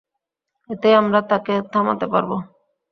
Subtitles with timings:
[0.69, 2.31] এতেই আমরা তাকে থামাতে পারব।